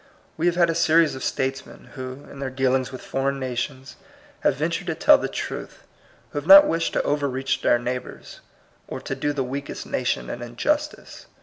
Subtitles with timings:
[0.35, 3.97] We have had a series of statesmen, who, in their dealings with foreign nations,
[4.39, 5.83] have ventured to tell the truth,
[6.31, 8.39] who have not wished to overreach their neighbors,
[8.87, 11.27] or to do the weakest nation an injustice.